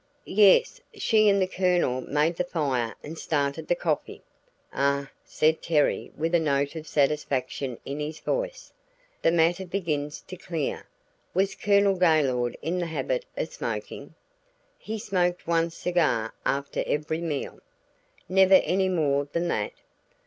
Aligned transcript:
"Yes, 0.25 0.81
she 0.95 1.29
and 1.29 1.39
the 1.39 1.45
Colonel 1.45 2.01
made 2.01 2.37
the 2.37 2.43
fire 2.43 2.95
and 3.03 3.19
started 3.19 3.67
the 3.67 3.75
coffee." 3.75 4.23
"Ah!" 4.73 5.11
said 5.23 5.61
Terry 5.61 6.11
with 6.17 6.33
a 6.33 6.39
note 6.39 6.75
of 6.75 6.87
satisfaction 6.87 7.77
in 7.85 7.99
his 7.99 8.19
voice. 8.19 8.73
"The 9.21 9.29
matter 9.31 9.63
begins 9.63 10.21
to 10.21 10.35
clear. 10.37 10.87
Was 11.35 11.53
Colonel 11.53 11.97
Gaylord 11.99 12.57
in 12.63 12.79
the 12.79 12.87
habit 12.87 13.25
of 13.37 13.53
smoking?" 13.53 14.15
"He 14.79 14.97
smoked 14.97 15.45
one 15.45 15.69
cigar 15.69 16.33
after 16.47 16.83
every 16.87 17.21
meal." 17.21 17.59
"Never 18.27 18.55
any 18.55 18.89
more 18.89 19.25
than 19.31 19.49
that?" 19.49 19.73